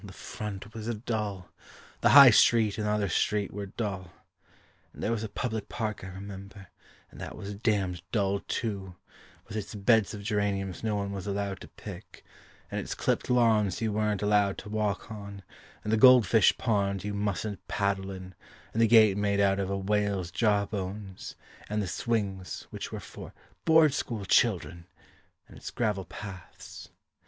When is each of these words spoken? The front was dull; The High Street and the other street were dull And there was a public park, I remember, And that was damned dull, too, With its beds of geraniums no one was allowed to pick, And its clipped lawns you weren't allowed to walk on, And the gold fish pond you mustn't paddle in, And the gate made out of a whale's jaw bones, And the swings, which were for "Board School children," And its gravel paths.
The 0.03 0.13
front 0.13 0.73
was 0.73 0.87
dull; 0.95 1.51
The 1.99 2.09
High 2.17 2.31
Street 2.31 2.79
and 2.79 2.87
the 2.87 2.91
other 2.91 3.07
street 3.07 3.53
were 3.53 3.67
dull 3.67 4.11
And 4.93 5.03
there 5.03 5.11
was 5.11 5.23
a 5.23 5.29
public 5.29 5.69
park, 5.69 6.03
I 6.03 6.07
remember, 6.07 6.69
And 7.11 7.21
that 7.21 7.37
was 7.37 7.53
damned 7.53 8.01
dull, 8.11 8.39
too, 8.47 8.95
With 9.47 9.55
its 9.55 9.75
beds 9.75 10.15
of 10.15 10.23
geraniums 10.23 10.83
no 10.83 10.95
one 10.95 11.11
was 11.11 11.27
allowed 11.27 11.59
to 11.61 11.67
pick, 11.67 12.25
And 12.71 12.81
its 12.81 12.95
clipped 12.95 13.29
lawns 13.29 13.79
you 13.79 13.93
weren't 13.93 14.23
allowed 14.23 14.57
to 14.57 14.69
walk 14.69 15.11
on, 15.11 15.43
And 15.83 15.93
the 15.93 15.97
gold 15.97 16.25
fish 16.25 16.57
pond 16.57 17.03
you 17.03 17.13
mustn't 17.13 17.67
paddle 17.67 18.09
in, 18.09 18.33
And 18.73 18.81
the 18.81 18.87
gate 18.87 19.17
made 19.17 19.39
out 19.39 19.59
of 19.59 19.69
a 19.69 19.77
whale's 19.77 20.31
jaw 20.31 20.65
bones, 20.65 21.35
And 21.69 21.79
the 21.79 21.85
swings, 21.87 22.65
which 22.71 22.91
were 22.91 22.99
for 22.99 23.33
"Board 23.65 23.93
School 23.93 24.25
children," 24.25 24.87
And 25.47 25.55
its 25.57 25.69
gravel 25.69 26.05
paths. 26.05 26.89